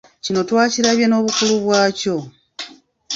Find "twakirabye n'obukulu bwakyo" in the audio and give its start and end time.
0.49-2.15